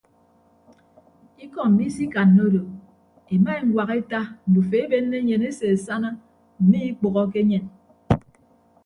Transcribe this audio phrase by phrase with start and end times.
[1.45, 2.61] Ikọ mmi isikanna odo
[3.33, 6.09] ema eñwak eta ndufo ebenne enyen ese asana
[6.61, 7.65] mme ikpәhoke enyen.